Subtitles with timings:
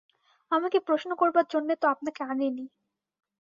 [0.51, 2.65] আমাকে প্রশ্ন করবার জন্যে তো আপনাকে আনি নি।